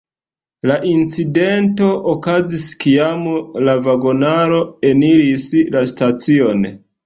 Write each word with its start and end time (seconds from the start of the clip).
La 0.69 0.77
incidento 0.91 1.89
okazis 2.15 2.65
kiam 2.85 3.23
la 3.69 3.77
vagonaro 3.91 4.65
eniris 4.95 5.49
la 5.77 5.89
stacion. 5.97 6.71